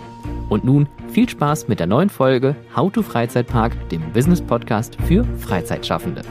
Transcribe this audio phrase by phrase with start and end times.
[0.49, 5.23] Und nun viel Spaß mit der neuen Folge How to Freizeitpark, dem Business Podcast für
[5.37, 6.23] Freizeitschaffende.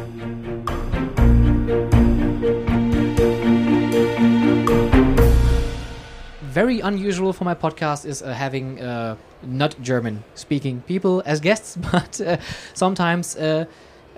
[6.58, 11.76] very unusual for my podcast is uh, having uh, not German speaking people as guests,
[11.92, 12.36] but uh,
[12.74, 13.36] sometimes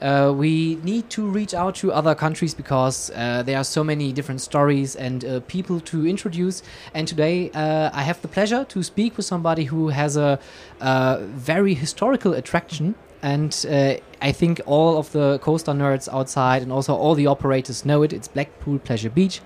[0.02, 3.84] uh, uh, we need to reach out to other countries because uh, there are so
[3.84, 6.62] many different stories and uh, people to introduce.
[6.94, 10.38] And today uh, I have the pleasure to speak with somebody who has a,
[10.80, 12.94] uh, very historical attraction.
[13.22, 17.84] And uh, I think all of the coaster nerds outside and also all the operators
[17.84, 18.12] know it.
[18.12, 19.40] It's Blackpool Pleasure Beach.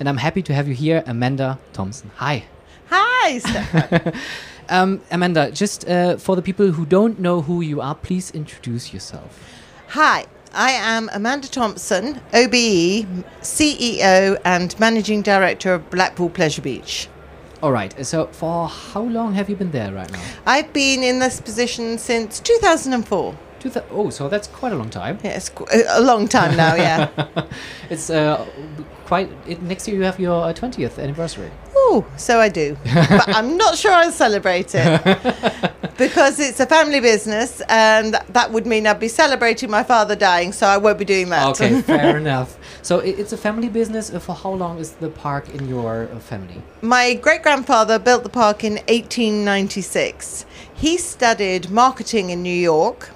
[0.00, 2.10] And I'm happy to have you here, Amanda Thompson.
[2.16, 2.44] Hi.
[2.90, 4.12] Hi, Stefan.
[4.70, 9.57] Um, Amanda, just for the people who don't know who you are, please introduce yourself.
[9.92, 13.06] Hi, I am Amanda Thompson, OBE,
[13.40, 17.08] CEO, and Managing Director of Blackpool Pleasure Beach.
[17.62, 18.04] All right.
[18.04, 20.20] So, for how long have you been there right now?
[20.44, 23.34] I've been in this position since 2004.
[23.60, 25.18] Two th- oh, so that's quite a long time.
[25.24, 27.08] Yes, qu- a long time now, yeah.
[27.90, 28.46] It's uh,
[29.06, 29.30] quite.
[29.46, 31.50] It, next year you have your uh, twentieth anniversary.
[31.74, 32.76] Oh, so I do.
[32.94, 35.02] but I'm not sure I'll celebrate it
[35.98, 40.52] because it's a family business and that would mean I'd be celebrating my father dying,
[40.52, 41.46] so I won't be doing that.
[41.48, 42.58] Okay, fair enough.
[42.82, 44.10] So it, it's a family business.
[44.12, 46.62] Uh, For how long is the park in your uh, family?
[46.82, 50.44] My great grandfather built the park in 1896.
[50.74, 53.10] He studied marketing in New York.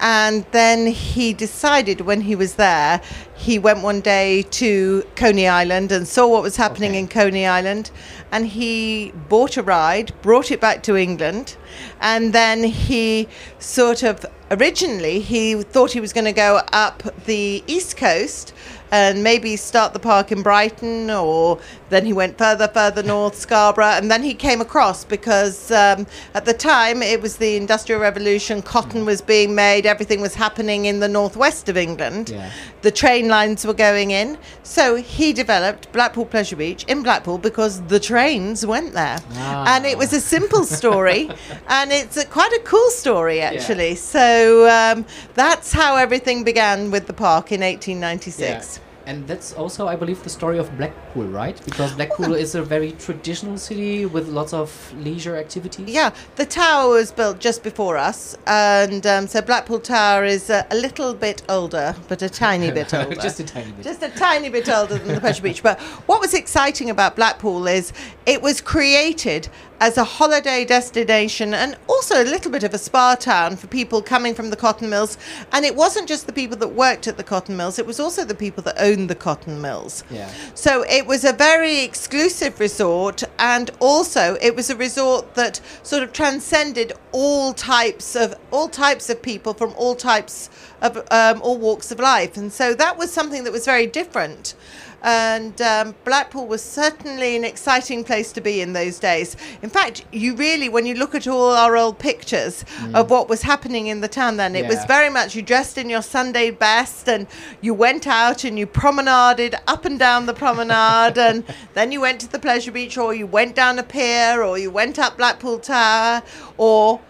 [0.00, 3.00] And then he decided when he was there,
[3.34, 6.98] he went one day to Coney Island and saw what was happening Okay.
[7.00, 7.90] in Coney Island.
[8.30, 11.56] And he bought a ride, brought it back to England.
[12.00, 17.62] And then he sort of originally he thought he was going to go up the
[17.66, 18.54] east coast
[18.90, 21.58] and maybe start the park in Brighton, or
[21.90, 26.44] then he went further, further north, Scarborough, and then he came across because um, at
[26.44, 31.00] the time it was the Industrial Revolution, cotton was being made, everything was happening in
[31.00, 32.30] the northwest of England.
[32.30, 32.50] Yeah.
[32.82, 37.82] The train lines were going in, so he developed Blackpool Pleasure Beach in Blackpool because
[37.82, 39.74] the trains went there, Ah.
[39.76, 41.30] and it was a simple story,
[41.68, 43.94] and it's a, quite a cool story actually.
[43.94, 48.80] So um, that's how everything began with the park in 1896.
[49.08, 51.58] And that's also, I believe, the story of Blackpool, right?
[51.64, 55.88] Because Blackpool is a very traditional city with lots of leisure activities.
[55.88, 60.66] Yeah, the tower was built just before us, and um, so Blackpool Tower is a,
[60.70, 63.14] a little bit older, but a tiny bit older.
[63.14, 63.82] Just a tiny bit.
[63.82, 65.62] Just a tiny bit older than the Pleasure Beach.
[65.62, 67.94] But what was exciting about Blackpool is
[68.26, 69.48] it was created
[69.80, 74.02] as a holiday destination and also a little bit of a spa town for people
[74.02, 75.16] coming from the cotton mills.
[75.52, 78.24] And it wasn't just the people that worked at the cotton mills, it was also
[78.24, 80.04] the people that owned the cotton mills.
[80.10, 80.30] Yeah.
[80.54, 86.02] So it was a very exclusive resort, and also it was a resort that sort
[86.02, 90.50] of transcended all types of all types of people from all types
[90.82, 94.54] of um, all walks of life, and so that was something that was very different.
[95.02, 99.36] And um, Blackpool was certainly an exciting place to be in those days.
[99.62, 102.64] In fact, you really, when you look at all our old pictures
[102.94, 105.88] of what was happening in the town then, it was very much you dressed in
[105.88, 107.26] your Sunday best and
[107.60, 111.44] you went out and you promenaded up and down the promenade and
[111.74, 114.70] then you went to the pleasure beach or you went down a pier or you
[114.70, 116.22] went up Blackpool Tower
[116.56, 117.00] or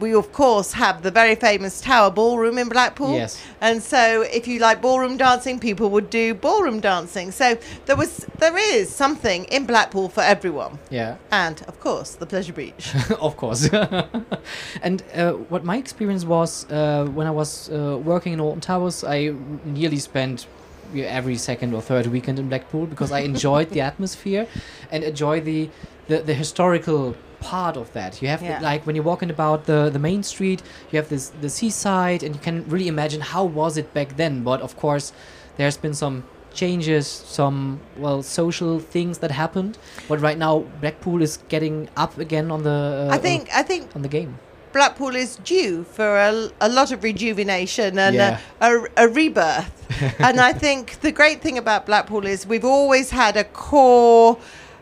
[0.00, 3.14] we of course have the very famous Tower Ballroom in Blackpool.
[3.14, 3.42] Yes.
[3.60, 7.30] And so if you like ballroom dancing, people would do ballroom dancing.
[7.30, 10.78] So there was there is something in Blackpool for everyone.
[10.90, 11.16] Yeah.
[11.30, 12.94] And of course, the pleasure beach.
[13.20, 13.68] of course.
[14.82, 19.04] and uh, what my experience was uh, when I was uh, working in Alton Towers,
[19.04, 19.34] I
[19.64, 20.46] nearly spent
[20.94, 24.46] every second or third weekend in Blackpool because I enjoyed the atmosphere
[24.90, 25.68] and enjoy the,
[26.06, 28.20] the the historical part of that.
[28.22, 28.60] You have Yeah.
[28.60, 32.34] like when you're walking about the the main street, you have this the seaside, and
[32.34, 34.42] you can really imagine how was it back then.
[34.42, 35.12] But of course,
[35.56, 36.24] there's been some
[36.54, 39.78] changes, some well social things that happened.
[40.08, 43.08] But right now, Blackpool is getting up again on the.
[43.10, 44.38] Uh, I think I think on the game.
[44.72, 48.38] Blackpool is due for a, a lot of rejuvenation and Yeah.
[48.60, 49.72] a, a, a rebirth.
[50.20, 54.36] and I think the great thing about Blackpool is we've always had a core,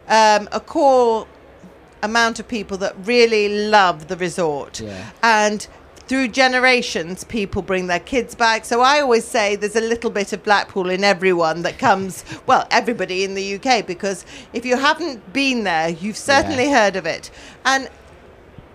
[0.09, 1.27] um, a core
[2.03, 4.81] amount of people that really love the resort.
[4.81, 5.11] Yeah.
[5.23, 5.67] And
[6.07, 8.65] through generations, people bring their kids back.
[8.65, 12.67] So I always say there's a little bit of Blackpool in everyone that comes, well,
[12.71, 17.31] everybody in the UK, because if you haven't been there, you've certainly heard of it.
[17.65, 17.89] And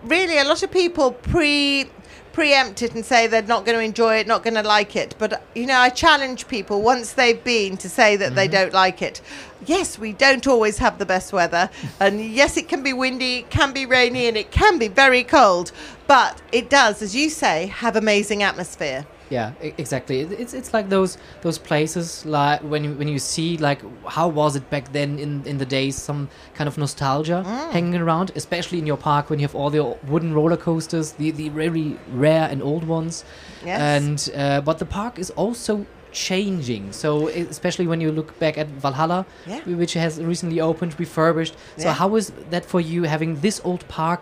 [0.04, 1.90] really a lot of people pre
[2.34, 5.16] preempt it and say they're not going to enjoy it not going to like it.
[5.18, 8.54] But you know i challenge people once they've been to say that they mm-hmm.
[8.54, 9.22] don't like it.
[9.66, 11.70] Yes we don't always have the best weather
[12.00, 15.24] and yes it can be windy it can be rainy and it can be very
[15.24, 15.72] cold
[16.08, 20.20] but it does as you say have amazing atmosphere Yeah, exactly.
[20.42, 23.82] It's it's like those those places like when you when you see like
[24.18, 27.72] how was it back then in in the days, some kind of nostalgia Mm.
[27.72, 31.32] hanging around, especially in your park when you have all the wooden roller coasters, the
[31.32, 33.24] the very rare and old ones.
[33.66, 33.80] Yes.
[33.82, 36.92] And uh, but the park is also changing.
[36.92, 39.62] So especially when you look back at Valhalla, Yeah.
[39.82, 41.56] which has recently opened, refurbished.
[41.78, 41.94] So Yeah.
[42.02, 44.20] how is that for you having this old park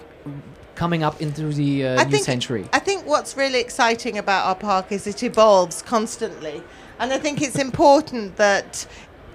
[0.80, 2.64] coming up into the uh, I new think, century?
[2.72, 6.64] I think what's really exciting about our park is it evolves constantly.
[7.00, 8.88] And I think it's important that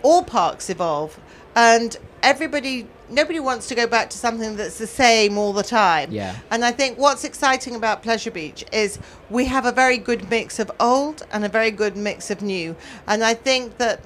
[0.02, 1.20] all parks evolve
[1.54, 6.10] and everybody nobody wants to go back to something that's the same all the time.
[6.10, 6.34] Yeah.
[6.50, 8.98] And I think what's exciting about Pleasure Beach is
[9.28, 12.74] we have a very good mix of old and a very good mix of new.
[13.06, 14.00] And I think that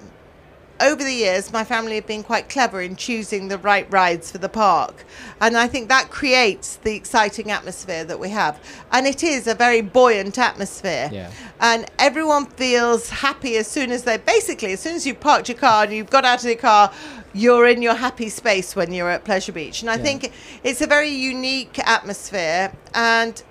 [0.81, 4.39] over the years, my family have been quite clever in choosing the right rides for
[4.39, 5.05] the park.
[5.41, 8.61] And I think that creates the exciting atmosphere that we have.
[8.93, 11.11] And it is a very buoyant atmosphere.
[11.13, 11.31] Yeah.
[11.61, 15.59] And everyone feels happy as soon as they basically, as soon as you've parked your
[15.59, 16.93] car and you've got out of the car,
[17.35, 19.83] you're in your happy space when you're at Pleasure Beach.
[19.83, 20.03] And I Yeah.
[20.03, 20.33] think
[20.65, 22.73] it's a very unique atmosphere.
[22.95, 23.43] And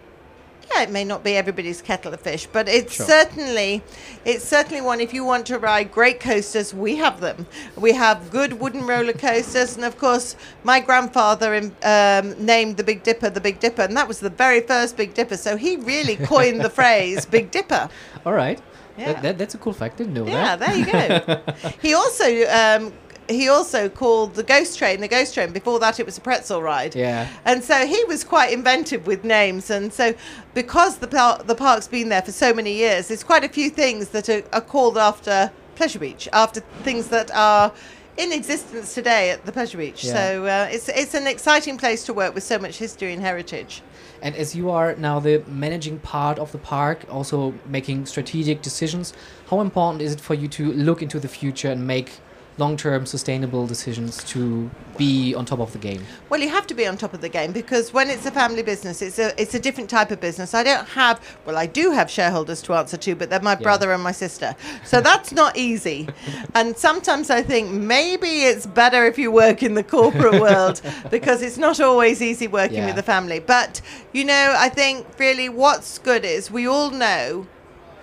[0.74, 3.06] yeah, it may not be everybody's kettle of fish, but it's Sure.
[3.06, 3.82] certainly
[4.26, 5.00] it's certainly one.
[5.00, 7.48] If you want to ride great coasters, we have them.
[7.76, 13.04] We have good wooden roller coasters, and of course, my grandfather um, named the Big
[13.04, 15.38] Dipper the Big Dipper, and that was the very first Big Dipper.
[15.38, 17.90] So he really coined the phrase Big Dipper.
[18.26, 18.60] All right.
[18.98, 19.14] Yeah.
[19.14, 19.98] That, that, that's a cool fact.
[19.98, 20.60] Didn't know Yeah, that.
[20.60, 21.70] there you go.
[21.82, 22.92] he also um,
[23.30, 25.52] he also called the Ghost Train the Ghost Train.
[25.52, 26.96] Before that, it was a pretzel ride.
[26.96, 27.28] Yeah.
[27.46, 29.70] And so he was quite inventive with names.
[29.70, 30.14] And so,
[30.54, 33.70] because the par- the park's been there for so many years, there's quite a few
[33.70, 37.72] things that are, are called after Pleasure Beach, after things that are
[38.18, 40.04] in existence today at the Pleasure Beach.
[40.04, 40.14] Yeah.
[40.14, 43.84] So uh, it's it's an exciting place to work with so much history and heritage.
[44.22, 49.14] And as you are now the managing part of the park, also making strategic decisions,
[49.50, 52.20] how important is it for you to look into the future and make
[52.58, 56.02] long-term sustainable decisions to be on top of the game?
[56.30, 58.64] Well, you have to be on top of the game because when it's a family
[58.64, 60.54] business, it's a it's a different type of business.
[60.54, 63.60] I don't have well, I do have shareholders to answer to, but they're my Yeah.
[63.68, 64.56] brother and my sister,
[64.86, 66.08] so that's not easy.
[66.56, 70.82] And sometimes I think maybe it's better if you work in the corporate world
[71.12, 72.88] because it's not always easy working Yeah.
[72.88, 73.40] with the family.
[73.40, 73.82] But
[74.14, 77.46] you know, I think really what's good is we all know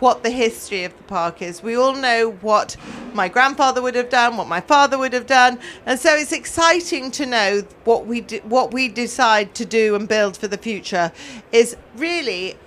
[0.05, 1.63] what the history of the park is.
[1.63, 2.77] We all know what
[3.15, 7.11] my grandfather would have done, what my father would have done, and so it's exciting
[7.13, 11.11] to know what we do, what we decide to do and build for the future
[11.53, 12.59] is really,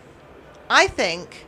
[0.67, 1.45] I think,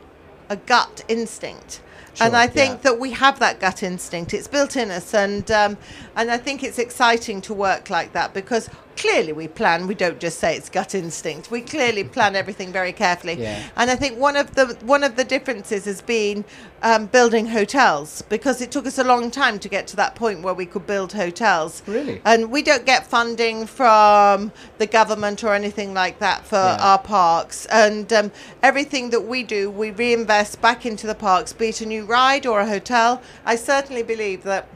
[0.48, 1.80] a gut instinct.
[2.20, 2.90] and I think yeah.
[2.90, 4.32] that we have that gut instinct.
[4.32, 5.76] It's built in us, and um,
[6.14, 9.86] and I think it's exciting to work like that because clearly we plan.
[9.86, 11.50] We don't just say it's gut instinct.
[11.50, 13.34] We clearly plan everything very carefully.
[13.34, 13.62] Yeah.
[13.76, 16.44] And I think one of the one of the differences has been
[16.82, 20.42] um, building hotels because it took us a long time to get to that point
[20.42, 21.82] where we could build hotels.
[21.86, 22.20] Really?
[22.24, 26.76] And we don't get funding from the government or anything like that for Yeah.
[26.80, 27.66] our parks.
[27.66, 28.32] And um,
[28.62, 32.46] everything that we do, we reinvest back into the parks, be it a new ride
[32.46, 33.20] or a hotel.
[33.44, 34.66] I certainly believe that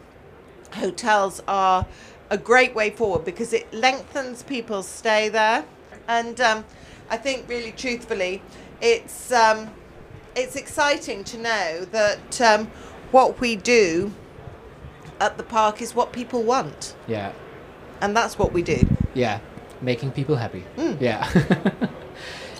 [0.72, 1.86] hotels are
[2.30, 5.64] a great way forward because it lengthens people's stay there.
[6.08, 6.64] And um,
[7.10, 8.42] I think, really truthfully,
[8.80, 9.70] it's um,
[10.36, 12.66] it's exciting to know that um,
[13.10, 14.12] what we do
[15.20, 17.32] at the park is what people want, Yeah.
[18.00, 18.80] and that's what we do.
[19.14, 19.38] Yeah,
[19.80, 20.64] making people happy.
[20.76, 21.00] Mm.
[21.00, 21.28] Yeah.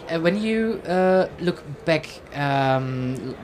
[0.09, 3.35] and when you uh, look back, um,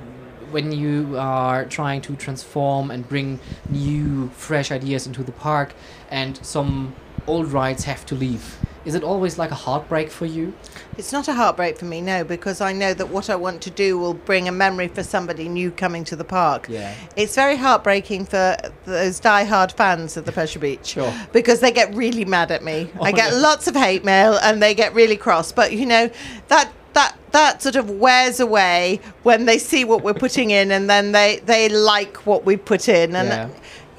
[0.51, 3.39] when you are trying to transform and bring
[3.69, 5.75] new, fresh ideas into the park,
[6.11, 6.95] and some
[7.27, 10.55] old rides have to leave, is it always like a heartbreak for you?
[10.97, 13.71] It's not a heartbreak for me, no, because I know that what I want to
[13.71, 16.67] do will bring a memory for somebody new coming to the park.
[16.69, 16.95] Yeah.
[17.15, 20.81] It's very heartbreaking for those die-hard fans of the Pleasure Beach.
[21.01, 21.13] Sure.
[21.33, 22.91] Because they get really mad at me.
[23.01, 23.39] I Oh, get no.
[23.41, 25.53] lots of hate mail and they get really cross.
[25.53, 26.11] But, you know,
[26.49, 26.73] that
[27.33, 31.41] that sort of wears away when they see what we're putting in and then they,
[31.47, 33.15] they like what we put in.
[33.15, 33.49] And Yeah.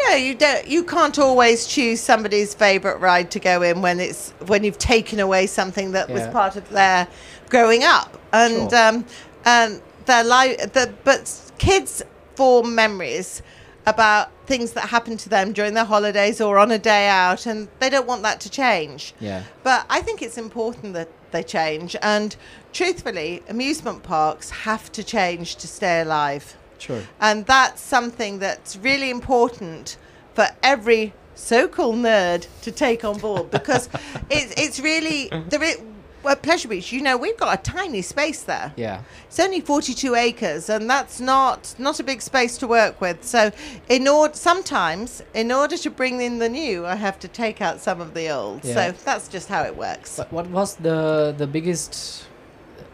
[0.10, 0.68] yeah, you don't.
[0.68, 5.20] You can't always choose somebody's favourite ride to go in when it's when you've taken
[5.20, 7.08] away something that was part of their
[7.50, 8.88] growing up, and Sure.
[8.88, 9.06] um,
[9.46, 10.74] and their life.
[10.74, 12.02] The, but kids
[12.36, 13.42] form memories
[13.86, 17.68] about things that happen to them during their holidays or on a day out, and
[17.80, 19.14] they don't want that to change.
[19.20, 19.44] Yeah.
[19.64, 22.36] But I think it's important that they change, and
[22.74, 26.56] truthfully, amusement parks have to change to stay alive.
[26.78, 27.02] Sure.
[27.20, 29.98] And that's something that's really important
[30.34, 33.90] for every so-called nerd to take on board because
[34.30, 35.82] it's it's really there is
[36.26, 36.92] at Pleasure Beach.
[36.92, 38.74] You know, we've got a tiny space there.
[38.76, 39.02] Yeah.
[39.28, 43.24] It's only 42 acres, and that's not not a big space to work with.
[43.24, 43.52] So,
[43.90, 47.80] in order sometimes, in order to bring in the new, I have to take out
[47.80, 48.64] some of the old.
[48.64, 48.74] Yeah.
[48.74, 50.18] So that's just how it works.
[50.18, 52.26] But what was the the biggest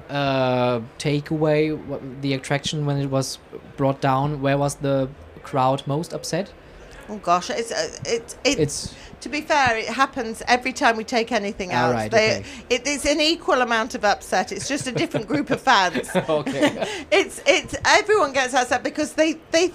[0.10, 1.78] uh, takeaway?
[2.22, 3.40] The attraction when it was
[3.78, 4.42] brought down?
[4.42, 5.10] Where was the
[5.44, 6.52] crowd most upset?
[7.10, 11.06] oh gosh, it's uh, it, it It's To be fair, it happens every time we
[11.06, 11.94] take anything Ah, out.
[11.94, 12.46] right, They- okay.
[12.70, 14.52] it is an equal amount of upset.
[14.52, 16.10] It's just a different group of fans.
[16.16, 16.86] okay.
[17.12, 19.72] It's it's everyone gets upset because they they.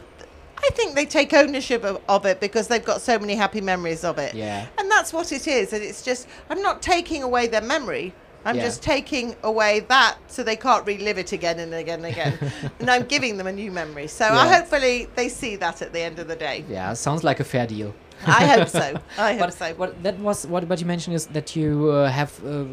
[0.64, 4.04] I think they take ownership of, of it because they've got so many happy memories
[4.04, 4.32] of it.
[4.32, 4.66] Yeah.
[4.78, 5.72] And that's what it is.
[5.72, 8.14] And it's just, I'm not taking away their memory.
[8.44, 8.62] I'm Yeah.
[8.62, 12.38] just taking away that so they can't relive it again and again and again.
[12.80, 14.08] and I'm giving them a new memory.
[14.08, 16.64] So I hopefully they see that at the end of the day.
[16.68, 17.94] Yeah, sounds like a fair deal.
[18.26, 19.00] I hope so.
[19.18, 19.74] I hope But so.
[19.74, 22.64] what that was what what you mentioned is that you uh, have uh,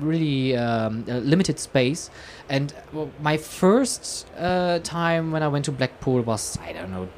[0.00, 2.10] really um, uh, limited space,
[2.48, 7.08] and well, my first uh, time when I went to Blackpool was I don't know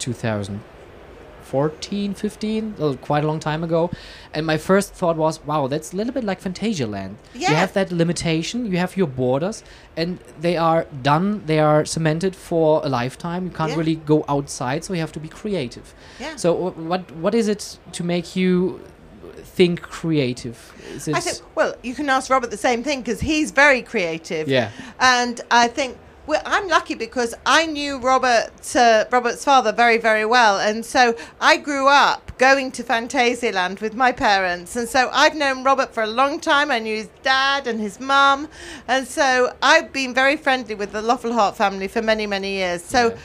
[1.50, 3.90] 2014, 15, uh, quite a long time ago,
[4.34, 7.14] and my first thought was, wow, that's a little bit like Phantasialand.
[7.34, 7.54] You Yeah.
[7.54, 9.62] have that limitation, you have your borders,
[9.96, 13.44] and they are done, they are cemented for a lifetime.
[13.44, 13.78] You can't Yeah.
[13.78, 15.94] really go outside, so you have to be creative.
[16.20, 16.36] Yeah.
[16.36, 16.52] So
[16.90, 18.80] what what is it to make you
[19.58, 20.56] think creative?
[21.14, 24.48] I think, well, you can ask Robert the same thing because he's very creative.
[24.48, 24.68] Yeah.
[25.00, 30.24] And I think well, I'm lucky because I knew Robert, uh, Robert's father very, very
[30.24, 35.36] well, and so I grew up going to Phantasialand with my parents, and so I've
[35.36, 36.70] known Robert for a long time.
[36.70, 38.48] I knew his dad and his mum,
[38.88, 42.82] and so I've been very friendly with the Löffelhardt family for many, many years.
[42.82, 43.10] So.
[43.10, 43.18] Yeah.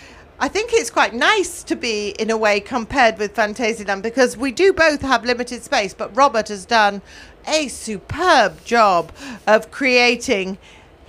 [0.43, 4.51] I think it's quite nice to be, in a way, compared with Phantasialand because we
[4.51, 7.03] do both have limited space, but Robert has done
[7.47, 9.11] a superb job
[9.45, 10.57] of creating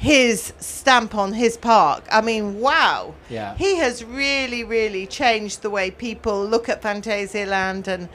[0.02, 2.02] his stamp on his park.
[2.10, 3.14] I mean, wow.
[3.30, 3.54] Yeah.
[3.54, 8.08] He has really, really changed the way people look at Phantasialand and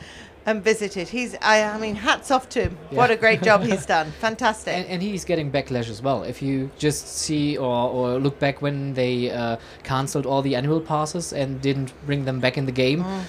[0.46, 1.08] and visit it.
[1.08, 2.78] He's I, I mean, hats off to him.
[2.90, 4.12] What a great job he's done.
[4.20, 4.74] Fantastic.
[4.74, 6.24] and, and he's getting backlash as well.
[6.24, 10.82] If you just see or, or look back when they uh, cancelled all the annual
[10.82, 13.06] passes and didn't bring them back in the game.
[13.06, 13.24] Mm.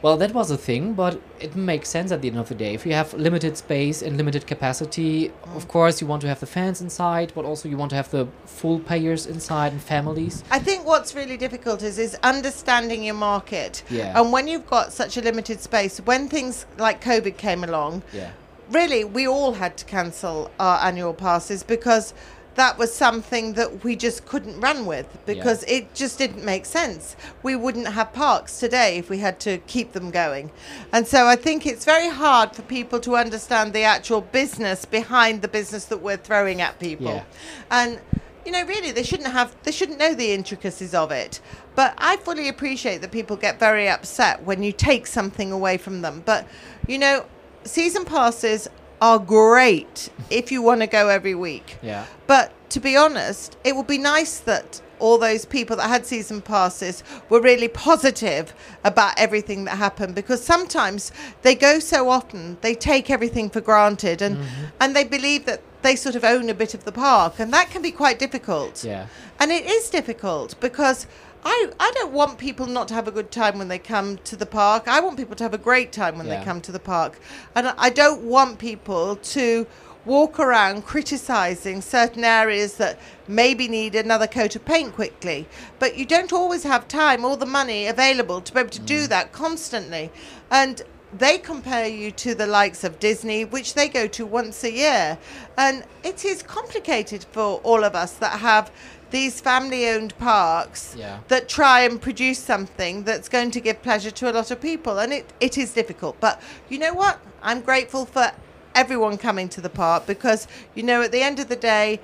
[0.00, 2.72] Well, that was a thing, but it makes sense at the end of the day.
[2.72, 5.56] If you have limited space and limited capacity, Mm.
[5.56, 8.10] of course you want to have the fans inside, but also you want to have
[8.12, 10.44] the full payers inside and families.
[10.52, 13.82] I think what's really difficult is is understanding your market.
[13.90, 14.16] Yeah.
[14.20, 18.30] And when you've got such a limited space, when things like COVID came along, Yeah.
[18.70, 22.14] really we all had to cancel our annual passes because
[22.58, 27.14] that was something that we just couldn't run with because it just didn't make sense.
[27.44, 30.50] We wouldn't have parks today if we had to keep them going.
[30.92, 35.40] And so I think it's very hard for people to understand the actual business behind
[35.40, 37.06] the business that we're throwing at people.
[37.06, 37.24] Yeah.
[37.70, 38.00] And
[38.44, 41.38] you know, really, they shouldn't have, they shouldn't know the intricacies of it.
[41.74, 46.00] But I fully appreciate that people get very upset when you take something away from
[46.00, 46.22] them.
[46.24, 46.48] But,
[46.86, 47.26] you know,
[47.64, 48.66] season passes
[49.00, 51.78] are great if you want to go every week.
[51.82, 52.06] Yeah.
[52.26, 56.40] But to be honest, it would be nice that all those people that had season
[56.40, 58.52] passes were really positive
[58.84, 61.12] about everything that happened because sometimes
[61.42, 64.64] they go so often they take everything for granted and mm-hmm.
[64.80, 67.70] and they believe that they sort of own a bit of the park and that
[67.70, 69.06] can be quite difficult Yeah.
[69.38, 71.06] and it is difficult because
[71.44, 74.36] I, I don't want people not to have a good time when they come to
[74.36, 74.88] the park.
[74.88, 76.38] I want people to have a great time when Yeah.
[76.38, 77.18] they come to the park.
[77.54, 79.66] And I- I don't want people to
[80.04, 85.46] walk around criticizing certain areas that maybe need another coat of paint quickly.
[85.78, 89.04] But you don't always have time or the money available to be able to do
[89.04, 89.08] mm.
[89.08, 90.10] that constantly.
[90.50, 90.82] And
[91.16, 95.18] they compare you to the likes of Disney, which they go to once a year.
[95.56, 98.70] And it is complicated for all of us that have
[99.10, 101.18] these family owned parks Yeah.
[101.28, 104.98] that try and produce something that's going to give pleasure to a lot of people.
[104.98, 106.18] And it, it is difficult.
[106.20, 107.18] But you know what?
[107.42, 108.30] I'm grateful for
[108.74, 112.00] everyone coming to the park because, you know, at the end of the day,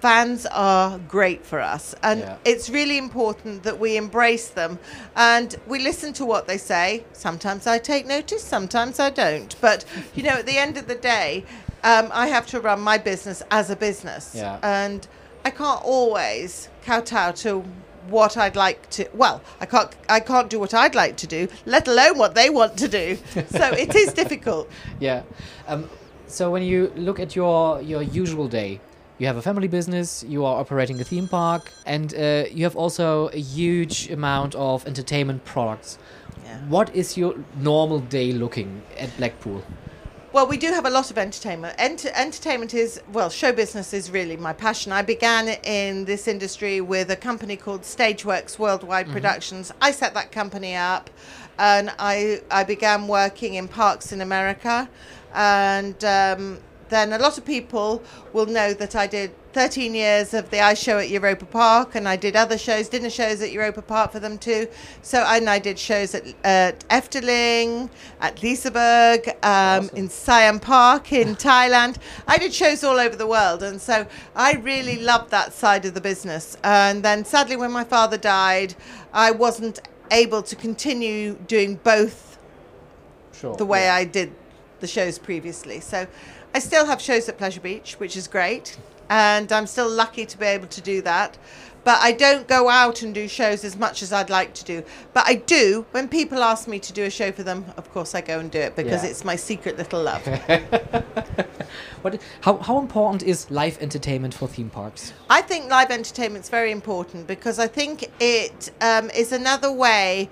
[0.00, 2.36] fans are great for us and Yeah.
[2.46, 4.78] it's really important that we embrace them
[5.14, 9.84] and we listen to what they say sometimes i take notice sometimes i don't but
[10.14, 11.44] you know at the end of the day
[11.84, 14.58] um, i have to run my business as a business Yeah.
[14.62, 15.06] and
[15.44, 17.64] i can't always kowtow to
[18.08, 21.46] what i'd like to well i can't i can't do what i'd like to do
[21.66, 23.16] let alone what they want to do
[23.48, 24.68] so it is difficult
[25.00, 25.22] Yeah.
[25.68, 25.88] Um,
[26.26, 28.80] so when you look at your your usual day,
[29.18, 32.76] you have a family business, you are operating a theme park, and uh, you have
[32.76, 35.98] also a huge amount of entertainment products.
[36.44, 36.58] Yeah.
[36.68, 39.62] What is your normal day looking at Blackpool?
[40.32, 41.74] Well, we do have a lot of entertainment.
[41.76, 44.92] Ent- entertainment is, well, show business is really my passion.
[44.92, 49.72] I began in this industry with a company called Stageworks Worldwide Productions.
[49.82, 51.10] I set that company up
[51.58, 54.88] and I, I began working in parks in America.
[55.34, 56.60] And um,
[56.90, 58.00] then a lot of people
[58.32, 62.08] will know that I did 13 years of the ice show at Europa Park, and
[62.08, 64.68] I did other shows, dinner shows at Europa Park for them too.
[65.02, 67.90] So, and I did shows at, at Efteling,
[68.20, 69.96] at Liseberg, um, Awesome.
[69.96, 71.96] in Siam Park in Thailand.
[72.28, 75.94] I did shows all over the world, and so I really loved that side of
[75.94, 76.56] the business.
[76.62, 78.74] And then, sadly, when my father died,
[79.12, 79.80] I wasn't
[80.12, 82.38] able to continue doing both
[83.32, 83.56] Sure.
[83.56, 84.32] the way I did
[84.80, 85.80] the shows previously.
[85.80, 86.06] So
[86.54, 88.76] I still have shows at Pleasure Beach, which is great.
[89.10, 91.36] And I'm still lucky to be able to do that.
[91.82, 94.84] But I don't go out and do shows as much as I'd like to do.
[95.14, 98.14] But I do, when people ask me to do a show for them, of course
[98.14, 99.10] I go and do it because Yeah.
[99.10, 100.22] it's my secret little love.
[102.02, 102.20] What?
[102.40, 105.12] How how important is live entertainment for theme parks?
[105.28, 110.30] I think live entertainment's very important because I think it um, is another way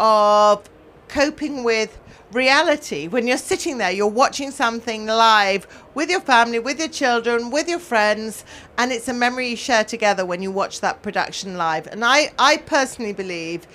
[0.00, 0.68] of
[1.08, 1.98] coping with
[2.32, 3.08] reality.
[3.08, 7.68] When you're sitting there, you're watching something live with your family, with your children, with
[7.68, 8.44] your friends,
[8.76, 11.86] and it's a memory you share together when you watch that production live.
[11.86, 13.66] And I, I personally believe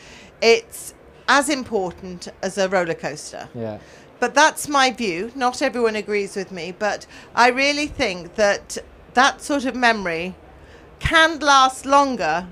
[0.42, 0.94] it's
[1.28, 3.50] as important as a roller coaster.
[3.56, 3.80] Yeah.
[4.20, 5.32] But that's my view.
[5.36, 8.78] Not everyone agrees with me, but I really think that
[9.16, 10.36] that sort of memory
[11.00, 12.48] can last longer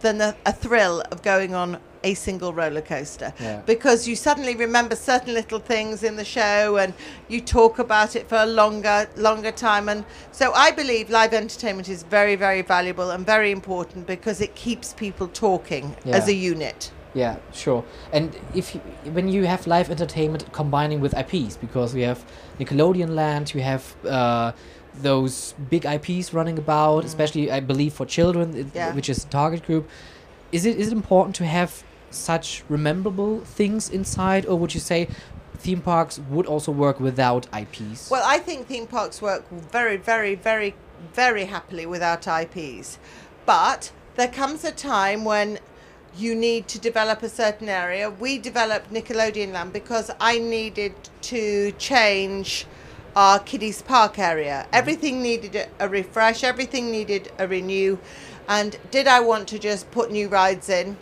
[0.00, 3.60] than a, a thrill of going on a single roller coaster Yeah.
[3.66, 6.94] because you suddenly remember certain little things in the show and
[7.28, 11.88] you talk about it for a longer longer time and so I believe live entertainment
[11.88, 16.90] is very very valuable and very important because it keeps people talking as a unit
[17.14, 17.82] Yeah, sure.
[18.12, 18.80] And if you,
[19.16, 22.18] when you have live entertainment combining with IPs, because we have
[22.60, 24.52] Nickelodeon Land, you have uh,
[25.02, 28.74] those big IPs running about, especially I believe for children, it- Mm.
[28.74, 28.94] Yeah.
[28.94, 29.88] which is the target group.
[30.52, 31.70] Is it is it important to have
[32.10, 35.08] such rememberable things inside, or would you say
[35.58, 38.10] theme parks would also work without IPs?
[38.10, 40.74] Well, I think theme parks work very, very, very,
[41.12, 42.98] very happily without IPs.
[43.44, 45.58] But there comes a time when
[46.16, 48.10] you need to develop a certain area.
[48.10, 52.66] We developed Nickelodeon Land because I needed to change
[53.14, 54.64] our kiddies park area.
[54.64, 54.74] Mm-hmm.
[54.74, 57.98] Everything needed a, a refresh, everything needed a renew.
[58.48, 60.96] And did I want to just put new rides in?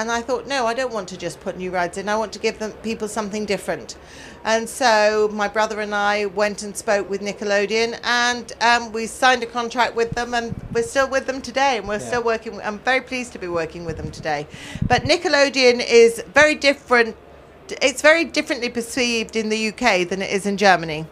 [0.00, 2.08] And I thought, no, I don't want to just put new rides in.
[2.08, 3.98] I want to give them people something different.
[4.46, 9.42] And so my brother and I went and spoke with Nickelodeon, and um, we signed
[9.42, 11.76] a contract with them, and we're still with them today.
[11.76, 12.06] And we're Yeah.
[12.06, 12.58] still working.
[12.62, 14.46] I'm very pleased to be working with them today.
[14.88, 17.14] But Nickelodeon is very different.
[17.82, 21.04] It's very differently perceived in the UK than it is in Germany.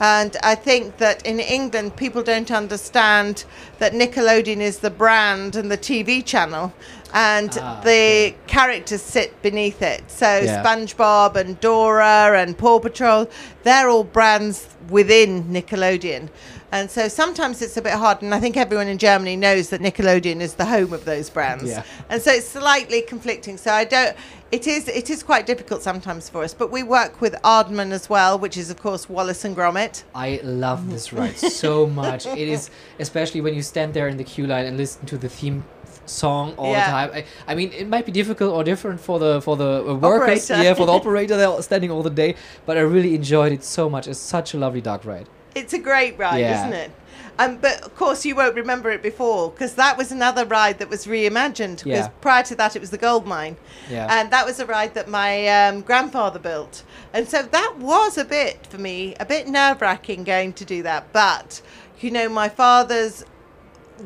[0.00, 3.44] And I think that in England, people don't understand
[3.78, 6.72] that Nickelodeon is the brand and the TV channel,
[7.12, 10.02] and Ah, the characters sit beneath it.
[10.10, 10.62] So Yeah.
[10.62, 13.28] SpongeBob and Dora and Paw Patrol,
[13.62, 16.28] they're all brands within Nickelodeon.
[16.72, 19.80] And so sometimes it's a bit hard, and I think everyone in Germany knows that
[19.80, 21.64] Nickelodeon is the home of those brands.
[21.70, 21.84] Yeah.
[22.08, 23.56] And so it's slightly conflicting.
[23.56, 24.16] So I don't.
[24.50, 24.88] It is.
[24.88, 26.52] It is quite difficult sometimes for us.
[26.54, 30.02] But we work with Aardman as well, which is of course Wallace and Gromit.
[30.14, 32.26] I love this ride so much.
[32.26, 35.28] It is especially when you stand there in the queue line and listen to the
[35.28, 35.64] theme
[36.06, 36.84] song all Yeah.
[36.86, 37.24] the time.
[37.46, 40.50] I, I mean, it might be difficult or different for the for the uh, workers,
[40.50, 42.34] yeah, for the operator they're standing all the day.
[42.66, 44.06] But I really enjoyed it so much.
[44.08, 45.28] It's such a lovely dark ride.
[45.54, 46.60] It's a great ride, Yeah.
[46.60, 46.90] isn't it?
[47.36, 50.88] Um, but of course, you won't remember it before because that was another ride that
[50.88, 51.78] was reimagined.
[51.82, 52.08] Because Yeah.
[52.20, 53.56] prior to that, it was the gold mine,
[53.90, 54.06] Yeah.
[54.08, 56.84] and that was a ride that my um, grandfather built.
[57.12, 60.82] And so that was a bit for me, a bit nerve wracking going to do
[60.84, 61.12] that.
[61.12, 61.60] But
[62.00, 63.24] you know, my father's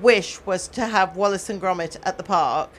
[0.01, 2.71] wish was to have Wallace and Gromit at the park.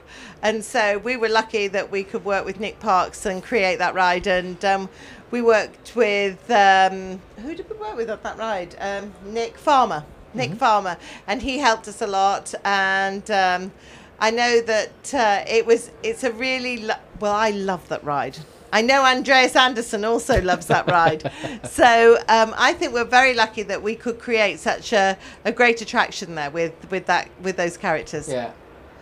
[0.41, 3.93] And so we were lucky that we could work with Nick Parks and create that
[3.93, 4.27] ride.
[4.27, 4.89] And um,
[5.31, 8.75] we worked with, um, who did we work with on that ride?
[8.79, 10.03] Um, Nick Farmer.
[10.33, 10.97] Nick Farmer.
[11.27, 12.53] And he helped us a lot.
[12.63, 13.71] And um,
[14.19, 18.37] I know that uh, it was, it's a really, lo- well, I love that ride.
[18.71, 21.31] I know Andreas Andersen also loves that ride.
[21.63, 25.81] So um, I think we're very lucky that we could create such a, a great
[25.81, 28.27] attraction there with, with that with those characters.
[28.27, 28.51] Yeah.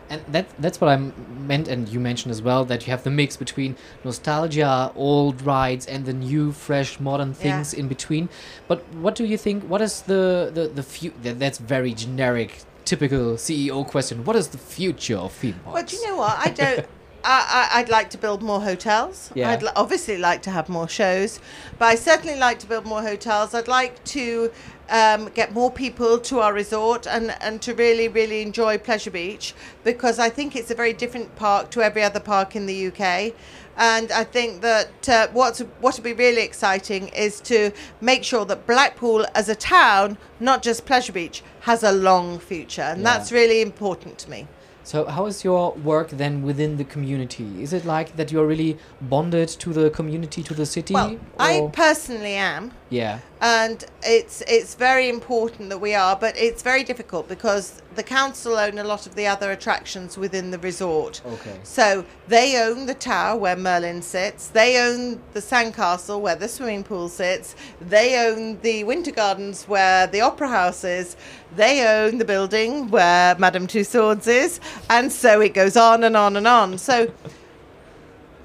[0.10, 3.10] And that, that's what I meant, and you mentioned as well that you have the
[3.10, 8.30] mix between nostalgia, old rides, and the new, fresh, modern things in between.
[8.68, 9.64] But what do you think?
[9.66, 14.24] What is the the the fu- that, That's very generic, typical CEO question.
[14.24, 15.74] What is the future of theme parks?
[15.74, 16.38] Well, do you know what?
[16.40, 16.86] I don't.
[17.30, 19.32] I, I'd like to build more hotels.
[19.36, 19.50] Yeah.
[19.52, 21.40] I'd obviously like to have more shows,
[21.78, 23.54] but I certainly like to build more hotels.
[23.54, 24.52] I'd like to
[24.90, 29.54] um, get more people to our resort and, and to really, really enjoy Pleasure Beach
[29.84, 33.34] because I think it's a very different park to every other park in the UK.
[33.80, 38.44] And I think that uh, what's, what would be really exciting is to make sure
[38.46, 42.82] that Blackpool as a town, not just Pleasure Beach, has a long future.
[42.82, 43.18] And Yeah.
[43.18, 44.48] that's really important to me.
[44.88, 47.62] So, how is your work then within the community?
[47.62, 50.94] Is it like that you're really bonded to the community, to the city?
[50.94, 56.64] Well, I personally am, yeah, and it's it's very important that we are, but it's
[56.64, 61.22] very difficult because the council own a lot of the other attractions within the resort.
[61.26, 61.60] okay.
[61.64, 64.48] So they own the tower where Merlin sits.
[64.48, 67.56] They own the sandcastle where the swimming pool sits.
[67.82, 71.16] They own the winter gardens where the opera house is.
[71.56, 76.36] They own the building where Madame Tussauds is, and so it goes on and on
[76.38, 76.78] and on.
[76.78, 77.12] So,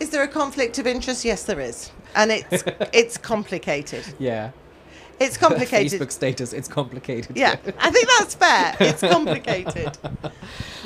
[0.01, 1.25] is there a conflict of interest?
[1.25, 4.05] Yes, there is, and it's it's complicated.
[4.19, 4.51] Yeah.
[5.25, 6.01] It's complicated.
[6.01, 7.37] Facebook status, it's complicated.
[7.37, 8.77] Yeah, I think that's fair.
[8.81, 9.97] It's complicated.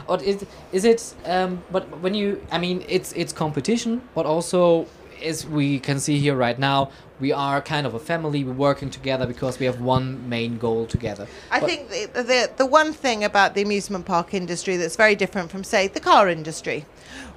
[0.09, 1.15] Or is is it?
[1.25, 4.87] Um, but when you, I mean, it's it's competition, but also
[5.25, 8.45] as we can see here right now, we are kind of a family.
[8.45, 11.27] We're working together because we have one main goal together.
[11.51, 15.17] I But- think the, the the one thing about the amusement park industry that's very
[15.17, 16.85] different from say the car industry,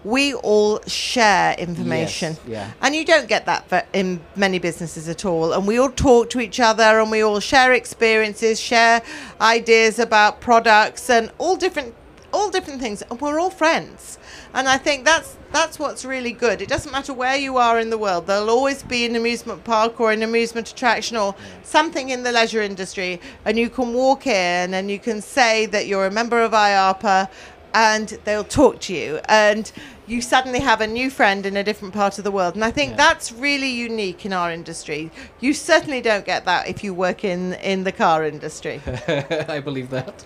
[0.03, 2.33] we all share information.
[2.33, 2.71] Yes, yeah.
[2.81, 5.53] And you don't get that ve- in many businesses at all.
[5.53, 9.01] And we all talk to each other and we all share experiences, share
[9.41, 11.95] ideas about products and all different
[12.31, 14.19] all different things and we're all friends.
[14.53, 16.61] And I think that's that's what's really good.
[16.61, 18.27] It doesn't matter where you are in the world.
[18.27, 21.33] There'll always be an amusement park or an amusement attraction or
[21.63, 25.87] something in the leisure industry and you can walk in and you can say that
[25.87, 27.29] you're a member of IAAPA
[27.73, 29.71] and they'll talk to you and
[30.07, 32.71] you suddenly have a new friend in a different part of the world and i
[32.71, 32.97] think Yeah.
[32.97, 37.53] that's really unique in our industry you certainly don't get that if you work in
[37.55, 38.81] in the car industry
[39.47, 40.25] I believe that.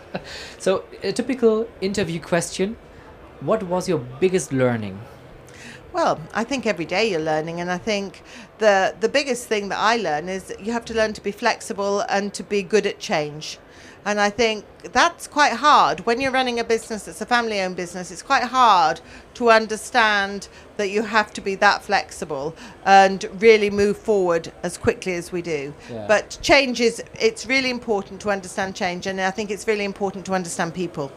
[0.57, 2.77] So, a typical interview question:
[3.41, 4.99] What was your biggest learning?
[5.91, 8.23] well i think every day you're learning and i think
[8.57, 11.31] the the biggest thing that i learn is that you have to learn to be
[11.31, 13.59] flexible and to be good at change
[14.05, 16.01] and I think that's quite hard.
[16.05, 18.99] When you're running a business that's a family owned business, it's quite hard
[19.35, 25.13] to understand that you have to be that flexible and really move forward as quickly
[25.13, 25.73] as we do.
[25.89, 26.05] Yeah.
[26.07, 30.25] But change is, it's really important to understand change, and I think it's really important
[30.25, 31.11] to understand people.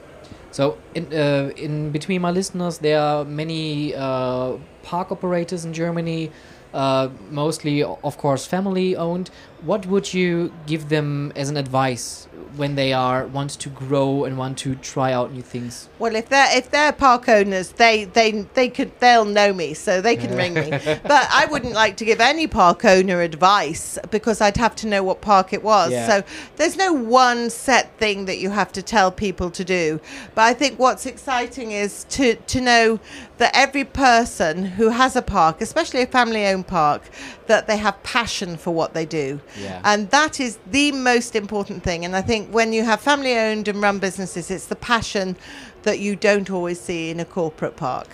[0.53, 6.31] So, in uh, in between my listeners, there are many uh, park operators in Germany,
[6.75, 9.31] uh, mostly, of course, family owned.
[9.63, 14.37] What would you give them as an advice when they are want to grow and
[14.39, 15.89] want to try out new things?
[15.99, 20.01] Well, if they're if they're park owners, they they they could they'll know me, so
[20.01, 20.71] they can ring me.
[20.71, 25.03] But I wouldn't like to give any park owner advice because I'd have to know
[25.03, 25.93] what park it was.
[25.93, 26.07] Yeah.
[26.07, 26.25] So
[26.57, 30.01] there's no one set thing that you have to tell people to do.
[30.35, 33.01] But I think what's exciting is to to know
[33.39, 37.03] that every person who has a park, especially a family-owned park,
[37.47, 39.41] that they have passion for what they do.
[39.61, 39.81] Yeah.
[39.85, 42.05] And that is the most important thing.
[42.05, 45.37] And I think when you have family owned and run businesses, it's the passion
[45.83, 48.09] that you don't always see in a corporate park.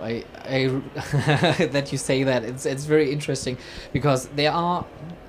[0.00, 0.82] I, I
[1.72, 3.56] that you say that it's it's very interesting
[3.92, 4.84] because there are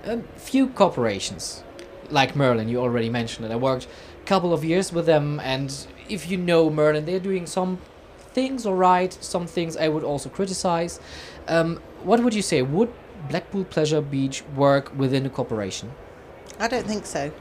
[0.05, 1.63] a few corporations
[2.09, 2.67] like Merlin.
[2.69, 3.51] You already mentioned it.
[3.51, 3.87] I worked
[4.21, 5.73] a couple of years with them, and
[6.09, 7.79] if you know Merlin, they're doing some
[8.33, 9.17] things all right.
[9.21, 10.99] Some things I would also criticize.
[11.47, 12.61] Um, what would you say?
[12.61, 12.91] Would
[13.29, 15.91] Blackpool Pleasure Beach work within a corporation?
[16.59, 17.31] I don't think so.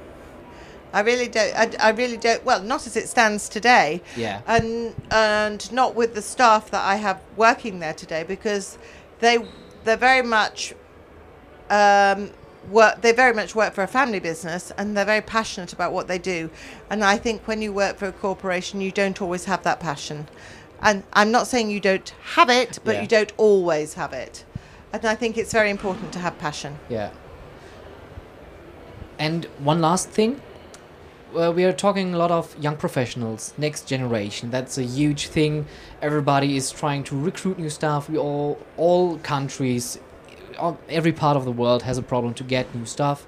[0.92, 1.54] I really don't.
[1.54, 2.44] I, I really don't.
[2.44, 4.02] Well, not as it stands today.
[4.16, 4.40] Yeah.
[4.46, 8.78] And and not with the staff that I have working there today because
[9.18, 9.44] they
[9.84, 10.74] they're very much
[11.70, 12.30] um,
[12.70, 13.02] work.
[13.02, 16.18] They very much work for a family business and they're very passionate about what they
[16.18, 16.50] do.
[16.88, 20.28] And I think when you work for a corporation, you don't always have that passion.
[20.82, 23.02] And I'm not saying you don't have it, but Yeah.
[23.02, 24.44] you don't always have it.
[24.92, 26.78] And I think it's very important to have passion.
[26.88, 27.10] Yeah.
[29.18, 30.40] And one last thing.
[31.32, 34.50] Well, we are talking a lot of young professionals, next generation.
[34.50, 35.66] That's a huge thing.
[36.00, 38.08] Everybody is trying to recruit new staff.
[38.08, 39.98] We all, all countries,
[40.58, 43.26] all- every part of the world has a problem to get new staff.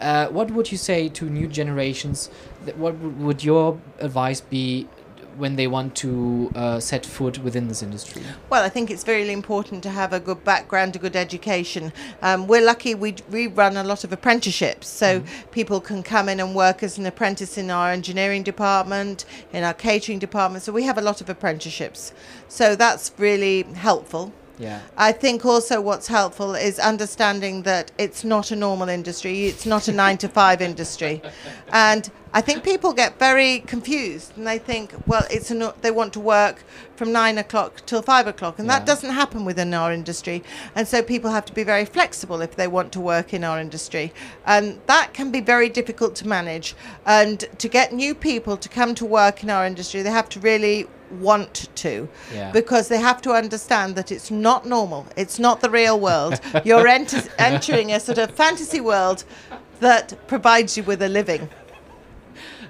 [0.00, 2.30] Uh, what would you say to new generations?
[2.64, 4.88] That what would- would your advice be
[5.36, 8.22] when they want to uh, set foot within this industry?
[8.50, 11.92] Well, I think it's very important to have a good background, a good education.
[12.22, 16.40] Um, we're lucky we, we run a lot of apprenticeships, so people can come in
[16.40, 20.64] and work as an apprentice in our engineering department, in our catering department.
[20.64, 22.12] So we have a lot of apprenticeships.
[22.48, 24.32] So that's really helpful.
[24.58, 24.80] Yeah.
[24.96, 29.88] I think also what's helpful is understanding that it's not a normal industry, it's not
[29.88, 31.22] a nine to five industry.
[31.72, 35.92] And I think people get very confused and they think, well, it's a, no- they
[35.92, 36.64] want to work
[36.96, 38.58] from nine o'clock till five o'clock.
[38.58, 38.80] And Yeah.
[38.80, 40.42] that doesn't happen within our industry.
[40.74, 43.60] And so people have to be very flexible if they want to work in our
[43.60, 44.12] industry.
[44.44, 46.74] And that can be very difficult to manage.
[47.06, 50.40] And to get new people to come to work in our industry, they have to
[50.40, 50.88] really
[51.20, 52.50] want to Yeah.
[52.50, 55.06] because they have to understand that it's not normal.
[55.16, 56.40] It's not the real world.
[56.64, 59.22] You're enter- entering a sort of fantasy world
[59.78, 61.48] that provides you with a living.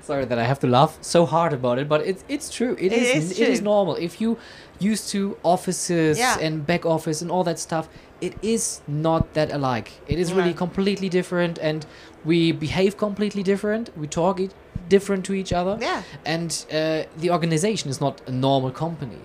[0.07, 2.77] Sorry that I have to laugh so hard about it, but it's it's true.
[2.79, 3.95] It is, is it is normal.
[3.97, 4.37] If you
[4.79, 6.39] used to offices Yeah.
[6.47, 7.89] and back office and all that stuff,
[8.21, 9.89] it is not that alike.
[10.07, 11.87] It is really completely different, and
[12.25, 13.91] we behave completely different.
[13.97, 14.53] We talk it
[14.89, 15.79] different to each other.
[15.81, 16.03] Yeah.
[16.27, 19.19] And uh, the organization is not a normal company.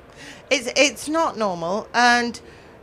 [0.50, 2.40] It's it's not normal and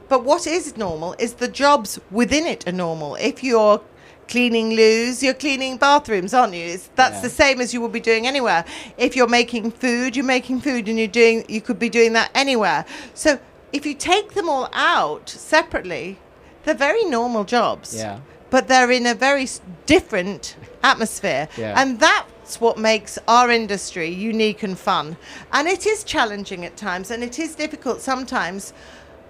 [0.09, 3.17] but what is normal is the jobs within it are normal.
[3.17, 3.81] If you're
[4.29, 6.65] cleaning loos, you're cleaning bathrooms, aren't you?
[6.67, 7.21] It's, that's Yeah.
[7.23, 8.65] the same as you would be doing anywhere.
[8.97, 12.31] If you're making food, you're making food and you're doing you could be doing that
[12.35, 12.85] anywhere.
[13.15, 13.39] So
[13.73, 16.19] if you take them all out separately,
[16.65, 17.95] they're very normal jobs.
[17.95, 18.19] Yeah.
[18.51, 19.49] But they're in a very
[19.87, 21.49] different atmosphere.
[21.57, 21.75] Yeah.
[21.81, 25.17] And that's what makes our industry unique and fun.
[25.53, 28.73] And it is challenging at times and it is difficult sometimes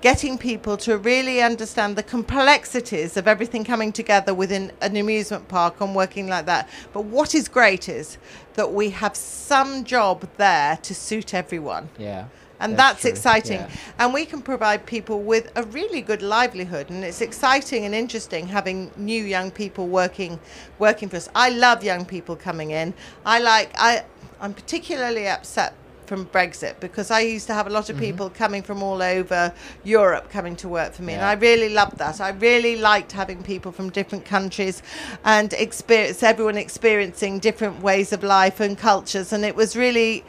[0.00, 5.80] getting people to really understand the complexities of everything coming together within an amusement park
[5.80, 6.68] and working like that.
[6.92, 8.18] But what is great is
[8.54, 11.88] that we have some job there to suit everyone.
[11.98, 12.26] Yeah.
[12.58, 13.60] And That's that's, exciting.
[13.60, 13.70] yeah.
[13.98, 16.88] And we can provide people with a really good livelihood.
[16.88, 20.38] And it's exciting and interesting having new young people working
[20.78, 21.28] working for us.
[21.34, 22.94] I love young people coming in.
[23.26, 24.04] I like I
[24.40, 25.74] I'm particularly upset
[26.06, 27.94] from Brexit because I used to have a lot Mm-hmm.
[27.94, 29.52] of people coming from all over
[29.84, 31.12] Europe coming to work for me.
[31.12, 31.18] Yeah.
[31.20, 32.20] And I really loved that.
[32.20, 34.82] I really liked having people from different countries
[35.24, 39.32] and experience everyone experiencing different ways of life and cultures.
[39.32, 40.24] And it was really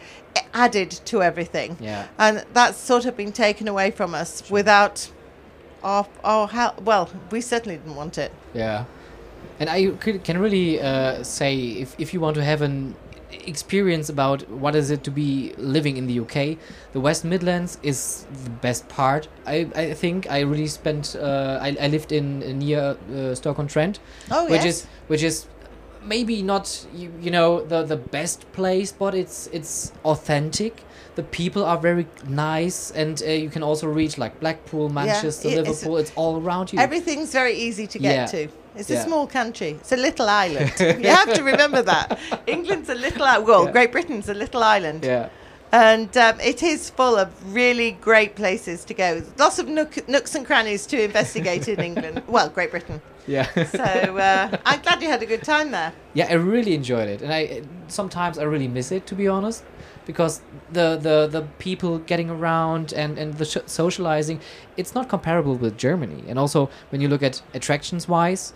[0.54, 2.06] added to everything Yeah.
[2.20, 5.10] and that's sort of been taken away from us without
[5.84, 6.82] our our help.
[6.82, 8.32] Well, we certainly didn't want it.
[8.54, 8.86] Yeah,
[9.60, 12.96] and I could, can really uh, say if, if you want to have an
[13.32, 16.58] experience about what is it to be living in the UK,
[16.94, 19.28] the West Midlands is the best part.
[19.46, 23.60] I, I think I really spent uh, I, I lived in uh, near uh, Stoke
[23.60, 24.00] on Trent,
[24.32, 24.66] Oh, which yes.
[24.66, 25.46] is which is
[26.04, 30.84] maybe not you, you know the the best place, but it's it's authentic.
[31.16, 35.66] The people are very nice, and uh, you can also reach like Blackpool, Manchester, it's-
[35.68, 35.98] Liverpool.
[35.98, 36.80] It's all around you.
[36.80, 38.26] Everything's very easy to get Yeah.
[38.28, 38.48] to.
[38.80, 39.00] It's Yeah.
[39.02, 39.72] a small country.
[39.80, 40.74] It's a little island.
[40.80, 42.20] you have to remember that.
[42.48, 43.48] England's a little island.
[43.48, 43.72] Well, Yeah.
[43.72, 45.04] Great Britain's a little island.
[45.04, 45.30] yeah.
[45.74, 49.22] And um, it is full of really great places to go.
[49.38, 52.24] Lots of nook, nooks and crannies to investigate in England.
[52.28, 53.02] Well, Great Britain.
[53.28, 53.48] Yeah.
[53.66, 53.84] So
[54.18, 55.92] uh, I'm glad you had a good time there.
[56.14, 59.64] yeah, I really enjoyed it, and I sometimes I really miss it to be honest,
[60.08, 60.42] because
[60.72, 64.40] the the the people getting around and and the sh- socializing,
[64.78, 66.24] it's not comparable with Germany.
[66.28, 68.54] And also when you look at attractions wise.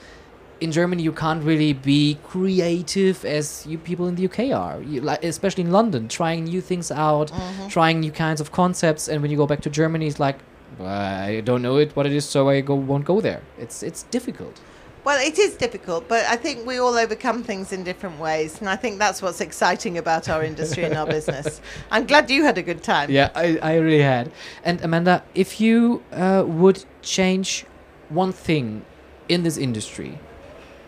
[0.62, 5.02] In Germany, you can't really be creative as you people in the UK are, you,
[5.02, 7.68] like, especially in London, trying new things out, mm-hmm.
[7.68, 9.08] trying new kinds of concepts.
[9.08, 10.38] And when you go back to Germany, it's like,
[10.78, 13.42] "Well, I don't know it what it is, so I go won't go there.
[13.58, 14.62] It's it's difficult.
[15.04, 18.60] Well, it is difficult, but I think we all overcome things in different ways.
[18.60, 21.60] And I think that's what's exciting about our industry and our business.
[21.90, 23.10] I'm glad you had a good time.
[23.10, 24.32] Yeah, I, I really had.
[24.64, 27.66] And Amanda, if you uh, would change
[28.10, 28.86] one thing
[29.28, 30.20] in this industry,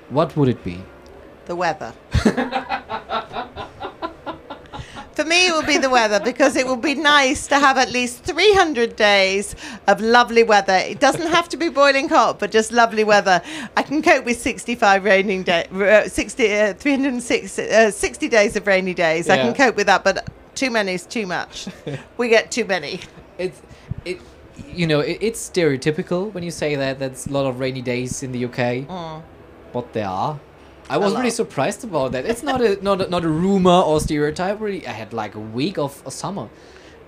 [0.09, 0.83] what would it be?
[1.45, 1.93] The weather.
[5.25, 8.23] me, it will be the weather because it will be nice to have at least
[8.23, 9.55] 300 days
[9.87, 10.75] of lovely weather.
[10.75, 13.41] It doesn't have to be boiling hot, but just lovely weather.
[13.77, 18.67] I can cope with 65 raining days, uh, 60, uh, 306, uh, 60 days of
[18.67, 19.29] rainy days.
[19.29, 21.67] I can cope with that, but too many is too much.
[22.17, 22.99] we get too many.
[23.37, 23.61] it's
[24.05, 24.19] it
[24.71, 28.21] you know it, it's stereotypical when you say that that's a lot of rainy days
[28.21, 28.85] in the UK
[29.73, 30.39] but there are
[30.89, 33.99] I was really surprised about that it's not a not a, not a rumor or
[33.99, 36.47] stereotype really I had like a week of a summer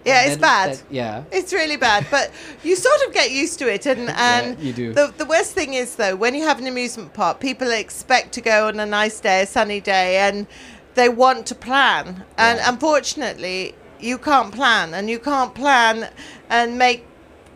[0.05, 0.67] Yeah, And it's bad.
[0.73, 2.31] that- yeah It's really bad, but
[2.63, 3.85] you sort of get used to it.
[3.87, 4.93] And, and you do.
[4.93, 8.41] The, the worst thing is, though, when you have an amusement park, people expect to
[8.41, 10.45] go on a nice day, a sunny day, and
[10.93, 12.05] they want to plan.
[12.37, 12.69] And Yeah.
[12.71, 16.07] unfortunately, you can't plan, and you can't plan
[16.49, 17.01] and make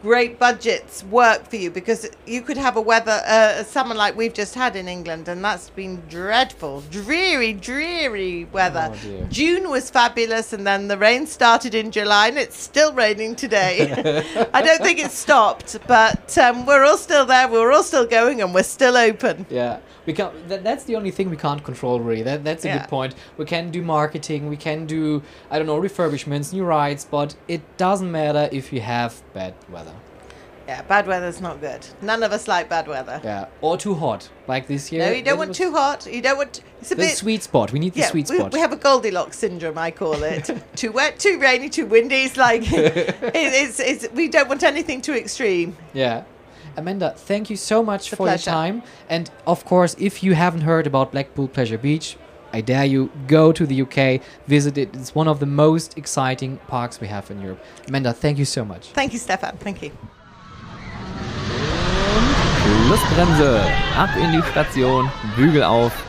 [0.02, 4.16] great budgets work for you because you could have a weather uh, a summer like
[4.16, 8.92] we've just had in England and that's been dreadful dreary dreary weather.
[8.92, 9.28] Oh.
[9.30, 13.92] June was fabulous and then the rain started in July and it's still raining today.
[14.54, 18.42] I don't think it's stopped but um, we're all still there we're all still going
[18.42, 19.46] and we're still open.
[19.50, 20.30] Yeah, we can.
[20.48, 22.24] That, that's the only thing we can't control, really.
[22.24, 22.78] That that's a Yeah.
[22.80, 23.16] good point.
[23.38, 27.62] We can do marketing, we can do I don't know refurbishments, new rides, but it
[27.78, 29.94] doesn't matter if you have bad weather.
[30.70, 34.30] yeah bad weather's not good none of us like bad weather Yeah, or too hot,
[34.48, 35.04] like this year.
[35.06, 37.72] no you don't want too hot you don't want it's a The bit sweet spot.
[37.74, 38.54] We need the yeah, sweet we, spot.
[38.54, 40.46] we have a Goldilocks syndrome, I call it.
[40.82, 42.22] too wet, too rainy, too windy.
[42.28, 43.18] It's like it,
[43.64, 45.76] it's, it's we don't want anything too extreme.
[45.94, 46.24] Yeah.
[46.78, 48.50] Amanda, thank you so much a for pleasure.
[48.50, 48.84] your time.
[49.10, 52.18] And of course, if you haven't heard about Blackpool Pleasure Beach,
[52.52, 54.96] I dare you go to the UK, visit it.
[54.96, 57.64] It's one of the most exciting parks we have in Europe.
[57.88, 58.88] Amanda, thank you so much.
[58.88, 59.58] Thank you, Stefan.
[59.58, 59.92] Thank you.
[62.86, 63.62] Schlussbremse.
[63.96, 65.10] Ab in die Station.
[65.36, 66.09] Bügel auf.